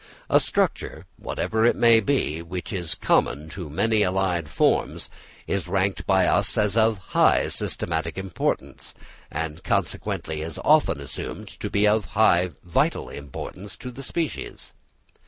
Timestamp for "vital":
12.63-13.09